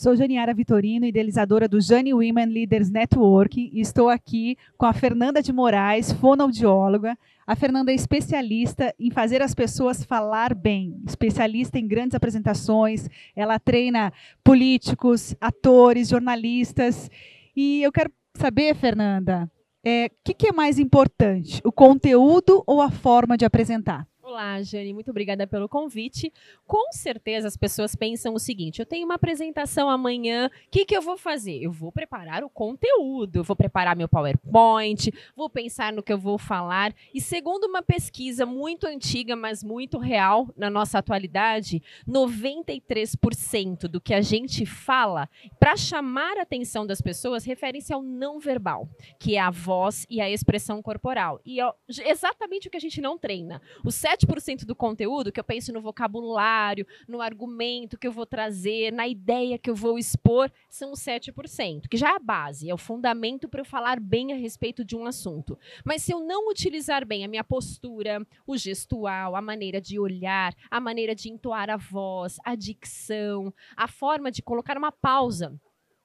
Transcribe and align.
Sou 0.00 0.16
Janiara 0.16 0.54
Vitorino, 0.54 1.04
idealizadora 1.04 1.68
do 1.68 1.78
Jani 1.78 2.14
Women 2.14 2.46
Leaders 2.46 2.88
Network 2.88 3.70
e 3.70 3.82
estou 3.82 4.08
aqui 4.08 4.56
com 4.78 4.86
a 4.86 4.94
Fernanda 4.94 5.42
de 5.42 5.52
Moraes, 5.52 6.10
fonoaudióloga. 6.10 7.18
A 7.46 7.54
Fernanda 7.54 7.92
é 7.92 7.94
especialista 7.94 8.94
em 8.98 9.10
fazer 9.10 9.42
as 9.42 9.54
pessoas 9.54 10.02
falar 10.02 10.54
bem, 10.54 10.98
especialista 11.06 11.78
em 11.78 11.86
grandes 11.86 12.14
apresentações. 12.14 13.10
Ela 13.36 13.58
treina 13.58 14.10
políticos, 14.42 15.36
atores, 15.38 16.08
jornalistas. 16.08 17.10
E 17.54 17.82
eu 17.82 17.92
quero 17.92 18.10
saber, 18.34 18.74
Fernanda, 18.74 19.50
o 19.84 19.86
é, 19.86 20.08
que, 20.24 20.32
que 20.32 20.48
é 20.48 20.52
mais 20.52 20.78
importante, 20.78 21.60
o 21.62 21.70
conteúdo 21.70 22.64
ou 22.66 22.80
a 22.80 22.90
forma 22.90 23.36
de 23.36 23.44
apresentar? 23.44 24.08
Olá, 24.30 24.62
Jane, 24.62 24.94
muito 24.94 25.10
obrigada 25.10 25.44
pelo 25.44 25.68
convite. 25.68 26.32
Com 26.64 26.92
certeza 26.92 27.48
as 27.48 27.56
pessoas 27.56 27.96
pensam 27.96 28.32
o 28.32 28.38
seguinte: 28.38 28.78
eu 28.78 28.86
tenho 28.86 29.04
uma 29.04 29.16
apresentação 29.16 29.90
amanhã, 29.90 30.46
o 30.46 30.70
que, 30.70 30.84
que 30.84 30.96
eu 30.96 31.02
vou 31.02 31.16
fazer? 31.16 31.60
Eu 31.60 31.72
vou 31.72 31.90
preparar 31.90 32.44
o 32.44 32.48
conteúdo, 32.48 33.42
vou 33.42 33.56
preparar 33.56 33.96
meu 33.96 34.08
PowerPoint, 34.08 35.10
vou 35.34 35.50
pensar 35.50 35.92
no 35.92 36.00
que 36.00 36.12
eu 36.12 36.18
vou 36.18 36.38
falar. 36.38 36.94
E 37.12 37.20
segundo 37.20 37.64
uma 37.64 37.82
pesquisa 37.82 38.46
muito 38.46 38.86
antiga, 38.86 39.34
mas 39.34 39.64
muito 39.64 39.98
real 39.98 40.48
na 40.56 40.70
nossa 40.70 40.98
atualidade, 40.98 41.82
93% 42.08 43.88
do 43.88 44.00
que 44.00 44.14
a 44.14 44.20
gente 44.20 44.64
fala 44.64 45.28
para 45.58 45.76
chamar 45.76 46.38
a 46.38 46.42
atenção 46.42 46.86
das 46.86 47.00
pessoas 47.00 47.44
refere-se 47.44 47.92
ao 47.92 48.00
não 48.00 48.38
verbal, 48.38 48.88
que 49.18 49.34
é 49.34 49.40
a 49.40 49.50
voz 49.50 50.06
e 50.08 50.20
a 50.20 50.30
expressão 50.30 50.80
corporal. 50.80 51.40
E 51.44 51.60
é 51.60 51.68
exatamente 52.08 52.68
o 52.68 52.70
que 52.70 52.76
a 52.76 52.80
gente 52.80 53.00
não 53.00 53.18
treina. 53.18 53.60
O 53.84 53.90
7 53.90 54.19
7% 54.26 54.64
do 54.64 54.74
conteúdo 54.74 55.32
que 55.32 55.40
eu 55.40 55.44
penso 55.44 55.72
no 55.72 55.80
vocabulário, 55.80 56.86
no 57.08 57.20
argumento 57.20 57.98
que 57.98 58.06
eu 58.06 58.12
vou 58.12 58.26
trazer, 58.26 58.92
na 58.92 59.08
ideia 59.08 59.58
que 59.58 59.70
eu 59.70 59.74
vou 59.74 59.98
expor, 59.98 60.50
são 60.68 60.92
os 60.92 61.00
7%, 61.00 61.88
que 61.88 61.96
já 61.96 62.10
é 62.10 62.16
a 62.16 62.18
base, 62.18 62.68
é 62.68 62.74
o 62.74 62.78
fundamento 62.78 63.48
para 63.48 63.60
eu 63.60 63.64
falar 63.64 63.98
bem 64.00 64.32
a 64.32 64.36
respeito 64.36 64.84
de 64.84 64.96
um 64.96 65.06
assunto. 65.06 65.58
Mas 65.84 66.02
se 66.02 66.12
eu 66.12 66.20
não 66.20 66.48
utilizar 66.50 67.06
bem 67.06 67.24
a 67.24 67.28
minha 67.28 67.44
postura, 67.44 68.26
o 68.46 68.56
gestual, 68.56 69.34
a 69.34 69.42
maneira 69.42 69.80
de 69.80 69.98
olhar, 69.98 70.54
a 70.70 70.80
maneira 70.80 71.14
de 71.14 71.30
entoar 71.30 71.70
a 71.70 71.76
voz, 71.76 72.38
a 72.44 72.54
dicção, 72.54 73.52
a 73.76 73.88
forma 73.88 74.30
de 74.30 74.42
colocar 74.42 74.76
uma 74.76 74.92
pausa 74.92 75.58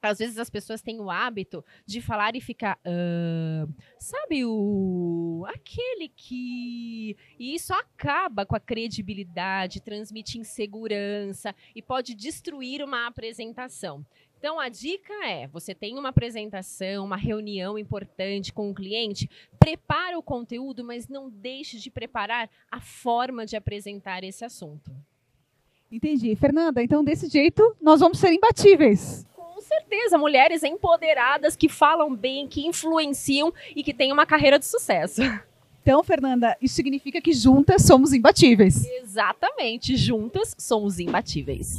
às 0.09 0.19
vezes 0.19 0.37
as 0.37 0.49
pessoas 0.49 0.81
têm 0.81 0.99
o 0.99 1.09
hábito 1.09 1.63
de 1.85 2.01
falar 2.01 2.35
e 2.35 2.41
ficar, 2.41 2.79
uh, 2.85 3.73
sabe 3.99 4.45
o 4.45 5.45
aquele 5.47 6.09
que 6.09 7.15
e 7.39 7.55
isso 7.55 7.73
acaba 7.73 8.45
com 8.45 8.55
a 8.55 8.59
credibilidade, 8.59 9.81
transmite 9.81 10.37
insegurança 10.39 11.55
e 11.75 11.81
pode 11.81 12.13
destruir 12.13 12.83
uma 12.83 13.07
apresentação. 13.07 14.05
Então 14.37 14.59
a 14.59 14.69
dica 14.69 15.13
é: 15.25 15.47
você 15.47 15.73
tem 15.73 15.97
uma 15.97 16.09
apresentação, 16.09 17.05
uma 17.05 17.17
reunião 17.17 17.79
importante 17.79 18.53
com 18.53 18.67
o 18.67 18.69
um 18.71 18.73
cliente, 18.73 19.29
prepara 19.57 20.17
o 20.17 20.23
conteúdo, 20.23 20.83
mas 20.83 21.07
não 21.07 21.29
deixe 21.29 21.79
de 21.79 21.89
preparar 21.89 22.49
a 22.69 22.79
forma 22.79 23.45
de 23.45 23.55
apresentar 23.55 24.23
esse 24.23 24.45
assunto. 24.45 24.91
Entendi. 25.91 26.35
Fernanda, 26.35 26.83
então 26.83 27.03
desse 27.03 27.27
jeito 27.27 27.75
nós 27.81 27.99
vamos 27.99 28.19
ser 28.19 28.33
imbatíveis 28.33 29.25
certeza, 29.75 30.17
mulheres 30.17 30.63
empoderadas 30.63 31.55
que 31.55 31.67
falam 31.67 32.15
bem, 32.15 32.47
que 32.47 32.65
influenciam 32.65 33.53
e 33.75 33.83
que 33.83 33.93
têm 33.93 34.11
uma 34.11 34.25
carreira 34.25 34.57
de 34.57 34.65
sucesso. 34.65 35.21
Então, 35.81 36.03
Fernanda, 36.03 36.57
isso 36.59 36.73
significa 36.73 37.21
que 37.21 37.31
juntas 37.31 37.83
somos 37.83 38.11
imbatíveis. 38.11 38.85
Exatamente, 38.85 39.95
juntas 39.95 40.55
somos 40.57 40.99
imbatíveis. 40.99 41.77